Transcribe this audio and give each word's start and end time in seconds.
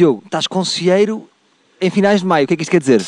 Diogo, 0.00 0.22
estás 0.24 0.46
conselheiro 0.46 1.28
em 1.78 1.90
finais 1.90 2.20
de 2.22 2.26
maio. 2.26 2.46
O 2.46 2.48
que 2.48 2.54
é 2.54 2.56
que 2.56 2.62
isto 2.62 2.70
quer 2.70 2.80
dizer? 2.80 3.02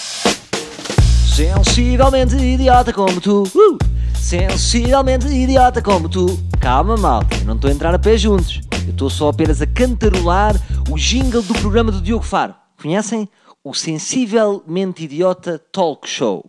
Sensivelmente 1.35 2.37
idiota 2.37 2.93
como 2.93 3.19
tu. 3.19 3.45
Uh! 3.45 3.79
Sensivelmente 4.15 5.27
idiota 5.27 5.81
como 5.81 6.07
tu. 6.07 6.39
Calma, 6.61 6.99
malta, 6.99 7.35
eu 7.35 7.47
não 7.47 7.55
estou 7.55 7.71
a 7.71 7.73
entrar 7.73 7.95
a 7.95 7.99
pé 7.99 8.19
juntos. 8.19 8.61
Eu 8.85 8.91
estou 8.91 9.09
só 9.09 9.31
apenas 9.31 9.63
a 9.63 9.67
cantarolar 9.67 10.55
o 10.91 10.99
jingle 10.99 11.41
do 11.41 11.55
programa 11.55 11.91
do 11.91 11.99
Diogo 11.99 12.27
Faro. 12.27 12.55
Conhecem? 12.79 13.27
O 13.65 13.73
Sensivelmente 13.73 15.05
Idiota 15.05 15.59
Talk 15.73 16.07
Show. 16.07 16.45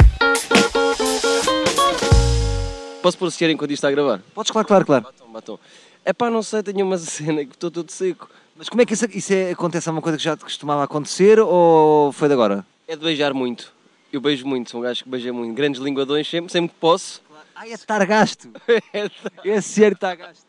Posso 3.02 3.18
proceder 3.18 3.50
enquanto 3.50 3.72
isto 3.72 3.80
está 3.80 3.88
a 3.88 3.92
gravar? 3.92 4.20
Podes, 4.36 4.52
claro, 4.52 4.68
claro, 4.68 4.86
claro. 4.86 5.06
Batom, 5.06 5.32
batom. 5.32 5.60
É 6.04 6.12
pá, 6.12 6.30
não 6.30 6.44
sei, 6.44 6.62
tenho 6.62 6.86
uma 6.86 6.98
cena 6.98 7.46
que 7.46 7.54
estou 7.54 7.72
todo 7.72 7.90
seco. 7.90 8.28
Mas 8.56 8.70
como 8.70 8.82
é 8.82 8.86
que 8.86 8.94
isso, 8.94 9.06
isso 9.12 9.34
é, 9.34 9.52
acontece? 9.52 9.90
É 9.90 9.92
uma 9.92 10.02
coisa 10.02 10.18
que 10.18 10.24
já 10.24 10.38
te 10.38 10.44
costumava 10.44 10.84
acontecer 10.84 11.40
ou 11.40 12.12
foi 12.12 12.28
de 12.28 12.34
agora? 12.34 12.66
É 12.88 12.96
de 12.96 13.04
beijar 13.04 13.34
muito. 13.34 13.74
Eu 14.12 14.22
beijo 14.22 14.46
muito, 14.46 14.70
sou 14.70 14.80
um 14.80 14.84
gajo 14.84 15.04
que 15.04 15.10
beija 15.10 15.34
muito. 15.34 15.56
Grandes 15.56 15.82
linguadões, 15.82 16.30
sempre, 16.30 16.52
sempre 16.52 16.70
que 16.74 16.80
posso. 16.80 17.22
Ai, 17.56 17.72
é 17.72 17.74
estar 17.74 18.04
gasto. 18.06 18.50
É 19.44 19.60
sério, 19.62 19.96
está 19.96 20.14
gasto. 20.16 20.46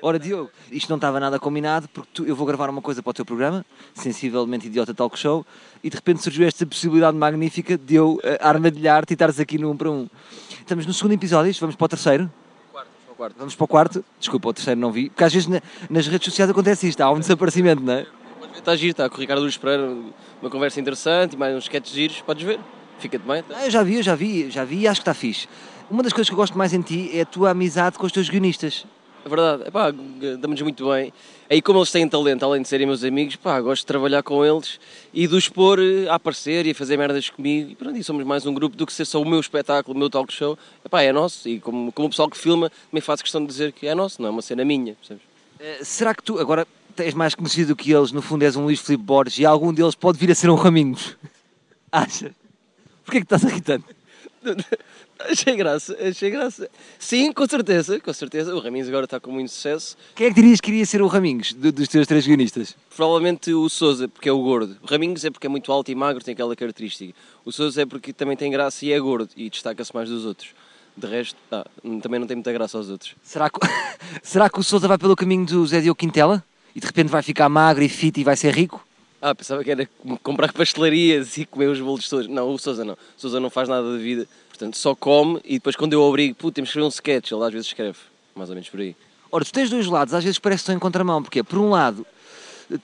Ora, 0.00 0.18
Diogo, 0.18 0.50
isto 0.70 0.88
não 0.88 0.96
estava 0.96 1.20
nada 1.20 1.38
combinado 1.38 1.88
porque 1.88 2.10
tu- 2.12 2.24
eu 2.24 2.34
vou 2.34 2.44
gravar 2.44 2.68
uma 2.68 2.82
coisa 2.82 3.00
para 3.02 3.10
o 3.10 3.14
teu 3.14 3.24
programa, 3.24 3.64
Sensivelmente 3.94 4.66
Idiota 4.66 4.92
Talk 4.92 5.16
Show, 5.16 5.46
e 5.82 5.88
de 5.88 5.94
repente 5.94 6.20
surgiu 6.22 6.44
esta 6.46 6.66
possibilidade 6.66 7.16
magnífica 7.16 7.78
de 7.78 7.94
eu 7.94 8.14
uh, 8.14 8.20
armadilhar-te 8.40 9.12
e 9.12 9.14
estares 9.14 9.38
aqui 9.38 9.58
no 9.58 9.70
um 9.70 9.76
para 9.76 9.88
um. 9.90 10.08
Estamos 10.58 10.86
no 10.86 10.92
segundo 10.92 11.12
episódio, 11.12 11.50
isto, 11.50 11.60
vamos 11.60 11.76
para 11.76 11.84
o 11.84 11.88
terceiro. 11.88 12.32
Quarto. 13.22 13.36
Vamos 13.38 13.54
para 13.54 13.64
o 13.64 13.68
quarto. 13.68 14.04
Desculpa, 14.18 14.48
o 14.48 14.52
terceiro 14.52 14.80
não 14.80 14.90
vi. 14.90 15.08
Porque 15.08 15.22
às 15.22 15.32
vezes 15.32 15.46
na- 15.48 15.62
nas 15.88 16.08
redes 16.08 16.24
sociais 16.24 16.50
acontece 16.50 16.88
isto, 16.88 17.00
há 17.02 17.10
um 17.12 17.20
desaparecimento, 17.20 17.80
não 17.80 17.92
é? 17.92 18.06
Está 18.56 18.74
giro, 18.74 18.90
está 18.90 19.08
com 19.08 19.16
o 19.16 19.20
Ricardo 19.20 19.42
Luz 19.44 19.56
Pereira, 19.56 19.92
uma 20.40 20.50
conversa 20.50 20.80
interessante 20.80 21.34
e 21.34 21.36
mais 21.36 21.54
uns 21.56 21.62
sketches 21.64 21.94
giros, 21.94 22.20
podes 22.22 22.44
ver. 22.44 22.58
Fica-te 22.98 23.22
bem. 23.24 23.42
tá? 23.44 23.54
Ah, 23.58 23.64
eu 23.66 23.70
já 23.70 23.82
vi, 23.84 23.96
eu 23.98 24.02
já 24.02 24.14
vi, 24.16 24.50
já 24.50 24.64
vi 24.64 24.80
e 24.80 24.88
acho 24.88 25.00
que 25.00 25.02
está 25.02 25.14
fixe. 25.14 25.46
Uma 25.88 26.02
das 26.02 26.12
coisas 26.12 26.28
que 26.28 26.32
eu 26.34 26.36
gosto 26.36 26.58
mais 26.58 26.72
em 26.72 26.80
ti 26.82 27.10
é 27.16 27.20
a 27.20 27.24
tua 27.26 27.50
amizade 27.50 27.96
com 27.96 28.04
os 28.06 28.10
teus 28.10 28.28
guionistas. 28.28 28.84
É 29.24 29.28
verdade, 29.28 29.68
epá, 29.68 29.92
damos 30.40 30.60
muito 30.62 30.90
bem. 30.90 31.12
Aí 31.48 31.62
como 31.62 31.78
eles 31.78 31.92
têm 31.92 32.08
talento, 32.08 32.42
além 32.44 32.60
de 32.60 32.68
serem 32.68 32.86
meus 32.86 33.04
amigos, 33.04 33.36
pá, 33.36 33.60
gosto 33.60 33.82
de 33.82 33.86
trabalhar 33.86 34.22
com 34.22 34.44
eles 34.44 34.80
e 35.14 35.28
de 35.28 35.34
os 35.34 35.48
pôr 35.48 35.78
eh, 35.78 36.08
a 36.08 36.16
aparecer 36.16 36.66
e 36.66 36.72
a 36.72 36.74
fazer 36.74 36.96
merdas 36.96 37.30
comigo. 37.30 37.70
E 37.70 37.76
pronto, 37.76 37.96
e 37.96 38.02
somos 38.02 38.24
mais 38.24 38.46
um 38.46 38.54
grupo 38.54 38.76
do 38.76 38.84
que 38.84 38.92
ser 38.92 39.04
só 39.04 39.22
o 39.22 39.24
meu 39.24 39.38
espetáculo, 39.38 39.94
o 39.94 39.98
meu 39.98 40.10
talk 40.10 40.32
show. 40.32 40.58
Epá, 40.84 41.02
é 41.02 41.12
nosso. 41.12 41.48
E 41.48 41.60
como, 41.60 41.92
como 41.92 42.06
o 42.06 42.10
pessoal 42.10 42.28
que 42.28 42.36
filma, 42.36 42.70
também 42.90 43.00
faço 43.00 43.22
questão 43.22 43.40
de 43.42 43.46
dizer 43.46 43.72
que 43.72 43.86
é 43.86 43.94
nosso, 43.94 44.20
não 44.20 44.28
é 44.28 44.32
uma 44.32 44.42
cena 44.42 44.64
minha, 44.64 44.94
percebes? 44.94 45.22
Eh, 45.60 45.84
será 45.84 46.14
que 46.14 46.22
tu, 46.22 46.40
agora 46.40 46.66
és 46.96 47.14
mais 47.14 47.34
conhecido 47.36 47.68
do 47.68 47.76
que 47.76 47.92
eles, 47.92 48.10
no 48.10 48.22
fundo 48.22 48.42
és 48.42 48.56
um 48.56 48.64
Luís 48.64 48.80
Filipe 48.80 49.04
Borges 49.04 49.38
e 49.38 49.46
algum 49.46 49.72
deles 49.72 49.94
pode 49.94 50.18
vir 50.18 50.32
a 50.32 50.34
ser 50.34 50.50
um 50.50 50.56
Raminhos? 50.56 51.16
Acha? 51.92 52.32
Porquê 53.04 53.20
que 53.20 53.24
estás 53.24 53.44
irritando? 53.44 53.84
achei 55.20 55.56
graça, 55.56 55.96
achei 56.00 56.30
graça. 56.30 56.68
Sim, 56.98 57.32
com 57.32 57.46
certeza, 57.46 58.00
com 58.00 58.12
certeza. 58.12 58.54
O 58.54 58.58
Raminhos 58.60 58.88
agora 58.88 59.04
está 59.04 59.20
com 59.20 59.30
muito 59.30 59.50
sucesso. 59.50 59.96
Quem 60.14 60.26
é 60.26 60.30
que 60.30 60.34
dirias 60.40 60.60
que 60.60 60.70
iria 60.70 60.84
ser 60.86 61.00
o 61.02 61.06
Raminhos 61.06 61.52
do- 61.52 61.72
dos 61.72 61.88
teus 61.88 62.06
três 62.06 62.26
guionistas? 62.26 62.76
Provavelmente 62.96 63.52
o 63.52 63.68
Souza, 63.68 64.08
porque 64.08 64.28
é 64.28 64.32
o 64.32 64.42
gordo. 64.42 64.76
O 64.82 64.86
Raminhos 64.86 65.24
é 65.24 65.30
porque 65.30 65.46
é 65.46 65.50
muito 65.50 65.70
alto 65.72 65.90
e 65.90 65.94
magro, 65.94 66.22
tem 66.24 66.32
aquela 66.34 66.54
característica. 66.56 67.14
O 67.44 67.52
Souza 67.52 67.82
é 67.82 67.86
porque 67.86 68.12
também 68.12 68.36
tem 68.36 68.50
graça 68.50 68.84
e 68.84 68.92
é 68.92 68.98
gordo 69.00 69.30
e 69.36 69.48
destaca-se 69.48 69.94
mais 69.94 70.08
dos 70.08 70.24
outros. 70.24 70.50
De 70.96 71.06
resto, 71.06 71.36
ah, 71.50 71.64
também 72.02 72.20
não 72.20 72.26
tem 72.26 72.36
muita 72.36 72.52
graça 72.52 72.76
aos 72.76 72.90
outros. 72.90 73.14
Será 73.22 73.48
que, 73.48 73.58
será 74.22 74.50
que 74.50 74.60
o 74.60 74.62
Sousa 74.62 74.86
vai 74.86 74.98
pelo 74.98 75.16
caminho 75.16 75.46
do 75.46 75.66
Zé 75.66 75.80
Diogo 75.80 75.98
Quintela? 75.98 76.44
E 76.74 76.80
de 76.80 76.86
repente 76.86 77.08
vai 77.08 77.22
ficar 77.22 77.48
magro 77.48 77.82
e 77.82 77.88
fit 77.88 78.18
e 78.20 78.24
vai 78.24 78.36
ser 78.36 78.54
rico? 78.54 78.82
Ah, 79.24 79.36
pensava 79.36 79.62
que 79.62 79.70
era 79.70 79.88
comprar 80.20 80.52
pastelarias 80.52 81.38
e 81.38 81.46
comer 81.46 81.68
os 81.68 81.78
bolos 81.78 82.08
todos. 82.08 82.26
Não, 82.26 82.52
o 82.52 82.58
Souza 82.58 82.84
não. 82.84 82.94
O 82.94 82.98
Souza 83.16 83.38
não 83.38 83.48
faz 83.48 83.68
nada 83.68 83.92
da 83.92 83.96
vida. 83.96 84.26
Portanto, 84.48 84.76
só 84.76 84.96
come 84.96 85.40
e 85.44 85.54
depois 85.54 85.76
quando 85.76 85.92
eu 85.92 86.02
obrigo, 86.02 86.34
puto, 86.34 86.56
temos 86.56 86.70
que 86.70 86.72
escrever 86.72 86.86
um 86.86 86.88
sketch, 86.88 87.30
ele 87.30 87.44
às 87.44 87.52
vezes 87.52 87.68
escreve. 87.68 87.98
Mais 88.34 88.50
ou 88.50 88.56
menos 88.56 88.68
por 88.68 88.80
aí. 88.80 88.96
Ora, 89.30 89.44
tu 89.44 89.52
tens 89.52 89.70
dois 89.70 89.86
lados, 89.86 90.12
às 90.12 90.24
vezes 90.24 90.40
parece 90.40 90.58
que 90.58 90.62
estão 90.64 90.74
em 90.74 90.80
contramão, 90.80 91.22
porque 91.22 91.40
por 91.44 91.60
um 91.60 91.70
lado 91.70 92.04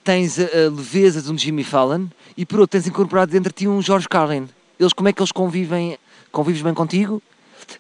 tens 0.05 0.39
a, 0.39 0.45
a 0.45 0.71
leveza 0.71 1.21
de 1.21 1.33
um 1.33 1.37
Jimmy 1.37 1.65
Fallon 1.65 2.07
e 2.37 2.47
por 2.47 2.61
outro 2.61 2.79
tens 2.79 2.87
incorporado 2.87 3.33
dentro 3.33 3.51
de 3.51 3.57
ti 3.57 3.67
um 3.67 3.83
George 3.83 4.09
Carlin. 4.09 4.49
Eles, 4.79 4.93
como 4.93 5.09
é 5.09 5.13
que 5.13 5.21
eles 5.21 5.33
convivem? 5.33 5.99
Convives 6.31 6.63
bem 6.63 6.73
contigo? 6.73 7.21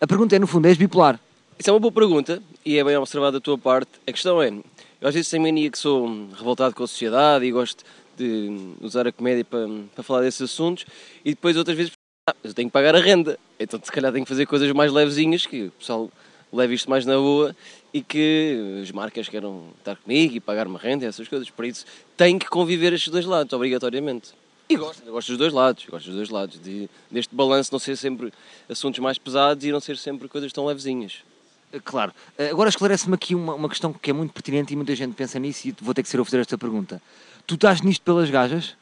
A 0.00 0.06
pergunta 0.06 0.34
é, 0.34 0.38
no 0.40 0.48
fundo, 0.48 0.66
és 0.66 0.76
bipolar. 0.76 1.20
Isso 1.56 1.70
é 1.70 1.72
uma 1.72 1.78
boa 1.78 1.92
pergunta 1.92 2.42
e 2.66 2.76
é 2.76 2.82
bem 2.82 2.96
observado 2.96 3.38
da 3.38 3.40
tua 3.40 3.56
parte. 3.56 3.90
A 4.04 4.10
questão 4.10 4.42
é, 4.42 4.48
eu 4.48 5.08
às 5.08 5.14
vezes 5.14 5.30
tenho 5.30 5.44
mania 5.44 5.70
que 5.70 5.78
sou 5.78 6.08
hum, 6.08 6.30
revoltado 6.36 6.74
com 6.74 6.82
a 6.82 6.88
sociedade 6.88 7.44
e 7.44 7.52
gosto 7.52 7.84
de 8.18 8.74
usar 8.80 9.06
a 9.06 9.12
comédia 9.12 9.44
para, 9.44 9.66
para 9.94 10.02
falar 10.02 10.22
desses 10.22 10.42
assuntos 10.42 10.84
e 11.24 11.30
depois 11.30 11.56
outras 11.56 11.76
vezes 11.76 11.92
ah, 12.28 12.34
eu 12.42 12.52
tenho 12.52 12.68
que 12.68 12.72
pagar 12.72 12.94
a 12.94 13.00
renda. 13.00 13.38
Então 13.58 13.80
se 13.82 13.90
calhar 13.90 14.12
tenho 14.12 14.24
que 14.24 14.28
fazer 14.28 14.46
coisas 14.46 14.70
mais 14.72 14.92
levezinhas 14.92 15.46
que 15.46 15.66
o 15.66 15.70
pessoal 15.72 16.10
leve 16.52 16.74
isto 16.74 16.88
mais 16.90 17.04
na 17.06 17.16
boa 17.16 17.54
e 17.92 18.02
que 18.02 18.80
as 18.82 18.90
marcas 18.90 19.28
queiram 19.28 19.68
estar 19.78 19.96
comigo 19.96 20.34
e 20.34 20.40
pagar-me 20.40 20.76
a 20.76 20.78
renda 20.78 21.04
e 21.04 21.08
essas 21.08 21.28
coisas. 21.28 21.48
Por 21.50 21.64
isso 21.64 21.84
tenho 22.16 22.38
que 22.38 22.46
conviver 22.46 22.92
estes 22.92 23.10
dois 23.10 23.24
lados, 23.24 23.52
obrigatoriamente. 23.52 24.30
E 24.68 24.76
gosto, 24.76 25.02
gosto 25.10 25.28
dos 25.28 25.38
dois 25.38 25.52
lados, 25.52 25.86
gosto 25.88 26.06
dos 26.06 26.16
dois 26.16 26.28
lados, 26.28 26.60
de, 26.60 26.90
deste 27.10 27.34
balanço 27.34 27.72
não 27.72 27.78
ser 27.78 27.96
sempre 27.96 28.30
assuntos 28.68 29.00
mais 29.00 29.16
pesados 29.16 29.64
e 29.64 29.72
não 29.72 29.80
ser 29.80 29.96
sempre 29.96 30.28
coisas 30.28 30.52
tão 30.52 30.66
levezinhas. 30.66 31.24
Eh, 31.72 31.80
Claro. 31.82 32.12
Eh, 32.36 32.50
Agora 32.50 32.68
esclarece-me 32.68 33.14
aqui 33.14 33.34
uma, 33.34 33.54
uma 33.54 33.68
questão 33.68 33.94
que 33.94 34.10
é 34.10 34.12
muito 34.12 34.32
pertinente 34.34 34.74
e 34.74 34.76
muita 34.76 34.94
gente 34.94 35.14
pensa 35.14 35.38
nisso 35.38 35.68
e 35.68 35.74
vou 35.80 35.94
ter 35.94 36.02
que 36.02 36.08
ser 36.10 36.18
eu 36.18 36.24
fazer 36.24 36.40
esta 36.40 36.58
pergunta. 36.58 37.00
Tu 37.48 37.54
estás 37.54 37.80
nisto 37.80 38.02
pelas 38.02 38.28
gajas? 38.28 38.76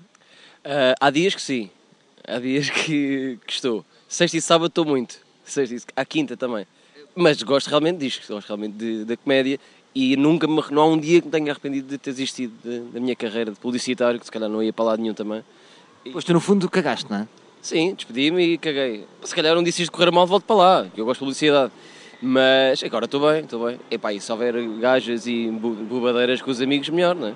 Ah, 0.64 0.92
há 1.00 1.08
dias 1.10 1.36
que 1.36 1.40
sim, 1.40 1.70
há 2.26 2.40
dias 2.40 2.68
que, 2.68 3.38
que 3.46 3.52
estou. 3.52 3.84
Sexta 4.08 4.36
e 4.36 4.40
sábado 4.40 4.66
estou 4.66 4.84
muito, 4.84 5.18
sexta 5.44 5.72
e 5.76 5.78
à 5.94 6.04
quinta 6.04 6.36
também. 6.36 6.66
Mas 7.14 7.40
gosto 7.44 7.68
realmente 7.68 7.98
disto, 7.98 8.26
gosto 8.26 8.48
realmente 8.48 9.04
da 9.04 9.16
comédia 9.16 9.60
e 9.94 10.16
nunca 10.16 10.48
me, 10.48 10.60
não 10.72 10.82
há 10.82 10.86
um 10.88 10.98
dia 10.98 11.20
que 11.20 11.26
me 11.28 11.30
tenha 11.30 11.52
arrependido 11.52 11.86
de 11.86 11.96
ter 11.96 12.10
desistido 12.10 12.52
de- 12.64 12.80
da 12.92 12.98
minha 12.98 13.14
carreira 13.14 13.52
de 13.52 13.56
publicitário, 13.56 14.18
que 14.18 14.26
se 14.26 14.32
calhar 14.32 14.48
não 14.50 14.60
ia 14.60 14.72
para 14.72 14.84
lado 14.84 15.00
nenhum 15.00 15.14
também. 15.14 15.44
Pois 16.12 16.24
tu, 16.24 16.32
no 16.32 16.40
fundo, 16.40 16.68
cagaste, 16.68 17.08
não 17.08 17.18
é? 17.18 17.28
Sim, 17.62 17.94
despedi-me 17.94 18.42
e 18.54 18.58
caguei. 18.58 19.06
Se 19.22 19.32
calhar 19.32 19.56
um 19.56 19.62
dia 19.62 19.72
se 19.72 19.82
isto 19.82 19.92
correr 19.92 20.10
mal 20.10 20.26
volto 20.26 20.42
para 20.44 20.56
lá, 20.56 20.86
eu 20.96 21.04
gosto 21.04 21.20
de 21.20 21.20
publicidade. 21.20 21.72
Mas 22.20 22.82
agora 22.82 23.04
estou 23.04 23.20
bem, 23.30 23.44
estou 23.44 23.64
bem. 23.64 23.78
Epá, 23.92 24.12
e 24.12 24.20
se 24.20 24.32
houver 24.32 24.54
gajas 24.80 25.24
e 25.28 25.48
bobadeiras 25.50 26.42
com 26.42 26.50
os 26.50 26.60
amigos, 26.60 26.88
melhor, 26.88 27.14
não 27.14 27.28
é? 27.28 27.34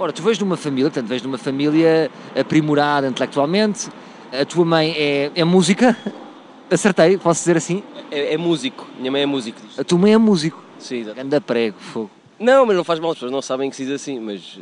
Ora, 0.00 0.14
tu 0.14 0.22
vês 0.22 0.38
de 0.38 0.44
uma 0.44 0.56
família, 0.56 0.90
portanto, 0.90 1.08
vês 1.08 1.20
de 1.20 1.28
uma 1.28 1.36
família 1.36 2.10
aprimorada 2.34 3.06
intelectualmente, 3.06 3.90
a 4.32 4.46
tua 4.46 4.64
mãe 4.64 4.94
é, 4.96 5.30
é 5.34 5.44
música, 5.44 5.94
acertei, 6.72 7.18
posso 7.18 7.40
dizer 7.40 7.58
assim? 7.58 7.82
É, 8.10 8.32
é 8.32 8.38
músico, 8.38 8.88
minha 8.96 9.12
mãe 9.12 9.20
é 9.20 9.26
músico. 9.26 9.60
diz. 9.60 9.78
A 9.78 9.84
tua 9.84 9.98
mãe 9.98 10.14
é 10.14 10.16
músico. 10.16 10.58
Sim, 10.78 11.00
exato. 11.00 11.20
Anda 11.20 11.38
prego, 11.38 11.78
fogo. 11.78 12.10
Não, 12.38 12.64
mas 12.64 12.78
não 12.78 12.82
faz 12.82 12.98
mal, 12.98 13.10
as 13.10 13.16
pessoas 13.18 13.30
não 13.30 13.42
sabem 13.42 13.68
que 13.68 13.76
se 13.76 13.84
diz 13.84 13.92
assim, 13.92 14.18
mas 14.18 14.58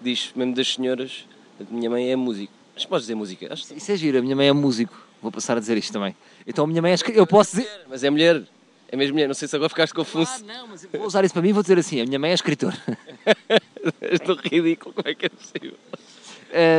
diz 0.00 0.32
mesmo 0.34 0.56
das 0.56 0.74
senhoras, 0.74 1.24
a 1.60 1.72
minha 1.72 1.88
mãe 1.88 2.10
é 2.10 2.16
músico. 2.16 2.52
Mas 2.74 2.84
podes 2.84 3.04
dizer 3.04 3.14
música? 3.14 3.46
Acho 3.52 3.68
que 3.68 3.74
Isso 3.74 3.92
é 3.92 3.96
giro, 3.96 4.18
a 4.18 4.22
minha 4.22 4.34
mãe 4.34 4.48
é 4.48 4.52
músico. 4.52 5.00
Vou 5.22 5.30
passar 5.30 5.56
a 5.56 5.60
dizer 5.60 5.78
isto 5.78 5.92
também. 5.92 6.16
Então 6.44 6.64
a 6.64 6.66
minha 6.66 6.82
mãe 6.82 6.94
é 6.94 6.96
Eu 7.14 7.28
posso 7.28 7.54
dizer... 7.58 7.70
Mas 7.88 8.02
é 8.02 8.10
mulher, 8.10 8.42
é 8.88 8.96
mesmo 8.96 9.14
mulher, 9.14 9.28
não 9.28 9.34
sei 9.34 9.46
se 9.46 9.54
agora 9.54 9.68
ficaste 9.68 9.94
confuso. 9.94 10.32
Ah, 10.34 10.40
não, 10.40 10.66
mas 10.66 10.84
vou 10.92 11.06
usar 11.06 11.24
isso 11.24 11.32
para 11.32 11.42
mim 11.42 11.50
e 11.50 11.52
vou 11.52 11.62
dizer 11.62 11.78
assim, 11.78 12.00
a 12.00 12.04
minha 12.04 12.18
mãe 12.18 12.32
é 12.32 12.34
escritora. 12.34 12.76
Estou 14.02 14.36
ridículo, 14.36 14.94
como 14.94 15.08
é 15.08 15.14
que 15.14 15.26
é 15.26 15.28
possível? 15.28 15.74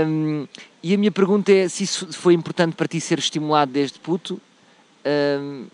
Hum, 0.07 0.47
e 0.83 0.93
a 0.93 0.97
minha 0.97 1.11
pergunta 1.11 1.51
é 1.51 1.67
se 1.69 1.83
isso 1.83 2.11
foi 2.11 2.33
importante 2.33 2.75
para 2.75 2.87
ti 2.87 2.99
ser 2.99 3.19
estimulado 3.19 3.71
desde 3.71 3.99
puto 3.99 4.39
hum, 5.05 5.67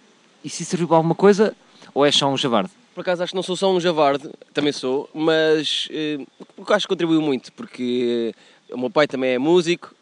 e 0.43 0.49
se 0.49 0.63
isso 0.63 0.71
serviu 0.71 0.88
para 0.88 0.97
alguma 0.97 1.15
coisa 1.15 1.55
ou 1.93 2.05
és 2.05 2.15
só 2.15 2.27
um 2.27 2.38
javarde? 2.38 2.69
Por 2.93 3.01
acaso 3.01 3.23
acho 3.23 3.31
que 3.31 3.35
não 3.35 3.43
sou 3.43 3.55
só 3.55 3.71
um 3.71 3.79
javarde, 3.79 4.29
também 4.53 4.71
sou, 4.71 5.09
mas 5.13 5.88
o 6.57 6.65
que 6.65 6.73
acho 6.73 6.88
que 6.88 6.89
contribuiu 6.89 7.21
muito, 7.21 7.53
porque 7.53 8.33
eh, 8.69 8.73
o 8.73 8.77
meu 8.77 8.89
pai 8.89 9.07
também 9.07 9.31
é 9.31 9.38
músico, 9.38 9.94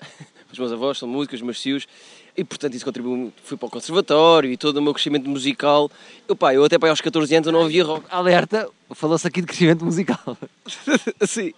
os 0.55 0.59
meus 0.59 0.71
avós 0.71 0.97
são 0.97 1.07
músicos, 1.07 1.39
os 1.39 1.45
meus 1.45 1.61
tios, 1.61 1.87
e 2.35 2.43
portanto 2.43 2.73
isso 2.73 2.83
contribuiu 2.83 3.15
muito. 3.15 3.33
Fui 3.43 3.57
para 3.57 3.67
o 3.67 3.69
conservatório 3.69 4.51
e 4.51 4.57
todo 4.57 4.77
o 4.77 4.81
meu 4.81 4.93
crescimento 4.93 5.29
musical. 5.29 5.89
Eu, 6.27 6.35
pá, 6.35 6.53
eu 6.53 6.63
até 6.63 6.77
para 6.77 6.89
aos 6.89 7.01
14 7.01 7.33
anos 7.35 7.47
eu 7.47 7.53
não 7.53 7.61
ouvia 7.61 7.83
rock. 7.83 8.05
Alerta, 8.09 8.69
falou-se 8.91 9.27
aqui 9.27 9.41
de 9.41 9.47
crescimento 9.47 9.85
musical. 9.85 10.37
Sim. 11.27 11.53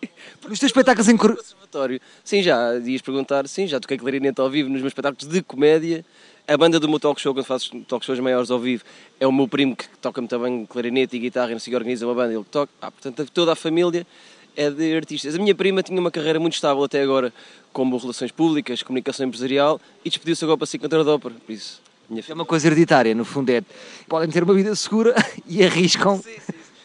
Os 0.50 0.60
teus 0.60 0.64
espetáculos 0.64 1.08
em. 1.08 1.18
Conservatório. 1.18 2.00
Sim, 2.24 2.42
já 2.42 2.76
ias 2.78 3.02
perguntar, 3.02 3.48
sim, 3.48 3.68
já 3.68 3.80
toquei 3.80 3.98
clarinete 3.98 4.40
ao 4.40 4.50
vivo 4.50 4.70
nos 4.70 4.82
meus 4.82 4.92
espetáculos 4.92 5.28
de 5.32 5.42
comédia. 5.42 6.06
A 6.48 6.56
banda 6.56 6.80
do 6.80 6.88
meu 6.88 6.98
talk 6.98 7.20
show, 7.20 7.34
quando 7.34 7.46
faço 7.46 7.78
talk 7.82 8.06
shows 8.06 8.20
maiores 8.22 8.50
ao 8.50 8.58
vivo, 8.58 8.82
é 9.20 9.28
o 9.28 9.32
meu 9.34 9.50
primo 9.50 9.76
que 9.76 9.86
toca-me 10.02 10.30
também 10.30 10.66
clarinete 10.66 11.18
e 11.18 11.20
guitarra 11.20 11.50
e 11.50 11.54
não 11.54 11.60
sei 11.60 11.76
organiza 11.76 12.08
uma 12.08 12.16
banda, 12.16 12.34
ele 12.34 12.46
toca. 12.46 12.72
Ah, 12.82 12.90
portanto, 12.90 13.30
toda 13.34 13.52
a 13.52 13.56
família 13.56 14.08
é 14.58 14.72
de 14.72 14.96
artistas. 14.96 15.36
A 15.36 15.38
minha 15.38 15.54
prima 15.54 15.84
tinha 15.84 16.00
uma 16.00 16.10
carreira 16.10 16.40
muito 16.40 16.56
estável 16.56 16.84
até 16.84 17.02
agora, 17.02 17.32
como 17.72 17.96
relações 17.96 18.32
públicas, 18.32 18.82
comunicação 18.82 19.28
empresarial, 19.28 19.80
e 20.04 20.10
despediu-se 20.10 20.44
agora 20.44 20.58
para 20.58 20.66
ser 20.68 20.80
cantora 20.80 21.04
de 21.04 21.10
ópera. 21.12 21.36
Por 21.46 21.52
isso, 21.54 21.80
É 22.28 22.34
uma 22.34 22.46
coisa 22.46 22.68
hereditária, 22.68 23.14
no 23.14 23.24
fundo 23.24 23.52
é. 23.52 23.62
Podem 24.10 24.30
ter 24.30 24.44
uma 24.44 24.56
vida 24.56 24.76
segura 24.76 25.14
e 25.48 25.64
arriscam. 25.64 26.20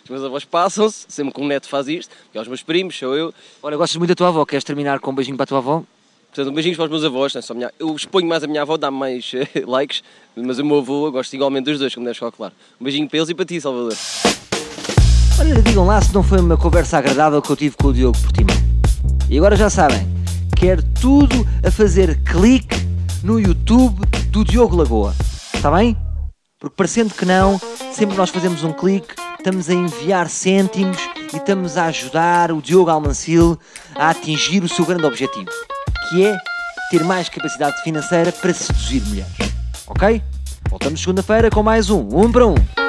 Os 0.05 0.11
meus 0.11 0.23
avós 0.23 0.45
passam-se, 0.45 1.07
sempre 1.09 1.33
que 1.33 1.41
um 1.41 1.47
neto 1.47 1.67
faz 1.69 1.89
isto, 1.89 2.15
porque 2.25 2.37
é 2.37 2.41
os 2.43 2.49
meus 2.49 2.63
primos, 2.63 2.97
sou 2.99 3.17
eu. 3.17 3.33
Olha, 3.63 3.77
gostas 3.77 3.97
muito 3.97 4.11
da 4.11 4.15
tua 4.15 4.29
avó, 4.29 4.45
queres 4.45 4.65
terminar 4.65 5.01
com 5.01 5.11
um 5.11 5.15
beijinho 5.15 5.37
para 5.37 5.45
a 5.45 5.47
tua 5.47 5.59
avó? 5.59 5.83
Portanto, 6.29 6.51
um 6.51 6.55
beijinho 6.55 6.77
para 6.77 6.85
os 6.85 6.91
meus 6.91 7.05
avós, 7.05 7.33
não 7.35 7.39
é 7.39 7.43
só 7.43 7.55
minha... 7.55 7.73
eu 7.79 7.95
exponho 7.95 8.27
mais 8.27 8.43
a 8.43 8.47
minha 8.47 8.63
avó, 8.63 8.77
dá-me 8.77 8.99
mais 8.99 9.33
eh, 9.35 9.65
likes, 9.65 10.03
mas 10.35 10.59
o 10.59 10.65
meu 10.65 10.79
avô 10.79 11.07
eu 11.07 11.13
gosto 11.13 11.33
igualmente 11.33 11.67
dos 11.67 11.79
dois, 11.79 11.95
como 11.95 12.05
deves 12.05 12.19
calcular. 12.19 12.53
Um 12.81 12.85
beijinho 12.85 13.09
para 13.09 13.19
eles 13.19 13.29
e 13.31 13.35
para 13.35 13.45
ti, 13.45 13.61
Salvador. 13.61 13.97
Olha, 15.39 15.63
digam 15.63 15.87
lá 15.87 16.01
se 16.01 16.15
não 16.15 16.23
foi 16.23 16.41
uma 16.41 16.57
conversa 16.57 16.99
agradável 16.99 17.41
que 17.41 17.51
eu 17.51 17.57
tive 17.57 17.77
com 17.77 17.89
o 17.89 17.93
Diogo 17.93 18.19
Portimão. 18.19 18.57
E 19.29 19.37
agora 19.39 19.57
já 19.57 19.71
sabem, 19.71 20.07
quer 20.57 20.83
tudo 20.83 21.47
a 21.67 21.71
fazer 21.71 22.23
clique 22.23 22.77
no 23.23 23.41
YouTube 23.41 24.07
do 24.29 24.45
Diogo 24.45 24.77
Lagoa. 24.77 25.15
Está 25.55 25.71
bem? 25.71 25.97
Porque 26.61 26.77
parecendo 26.77 27.15
que 27.15 27.25
não, 27.25 27.61
sempre 27.93 28.17
nós 28.17 28.31
fazemos 28.31 28.63
um 28.63 28.73
clique, 28.73 29.15
estamos 29.39 29.69
a 29.69 29.75
enviar 29.75 30.29
cêntimos 30.29 30.99
e 31.33 31.37
estamos 31.37 31.77
a 31.77 31.87
ajudar 31.87 32.53
o 32.53 32.63
Diogo 32.63 32.91
Almancil 32.91 33.59
a 33.97 34.11
atingir 34.11 34.63
o 34.63 34.69
seu 34.69 34.85
grande 34.85 35.07
objetivo, 35.07 35.51
que 36.09 36.25
é 36.27 36.37
ter 36.91 37.03
mais 37.05 37.29
capacidade 37.29 37.83
financeira 37.83 38.31
para 38.31 38.53
seduzir 38.53 39.03
mulheres. 39.07 39.33
Ok? 39.87 40.23
Voltamos 40.69 41.01
segunda-feira 41.01 41.51
com 41.51 41.63
mais 41.63 41.91
um 41.91 42.07
Um 42.13 42.31
para 42.31 42.47
Um. 42.47 42.82